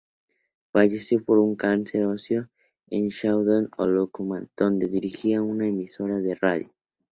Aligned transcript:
Falleció 0.71 1.23
por 1.23 1.37
un 1.37 1.55
cáncer 1.55 2.05
óseo 2.05 2.49
en 2.89 3.09
Shawnee, 3.09 3.67
Oklahoma, 3.77 4.47
donde 4.57 4.87
dirigía 4.87 5.43
una 5.43 5.67
emisora 5.67 6.17
de 6.17 6.33
radio. 6.33 6.73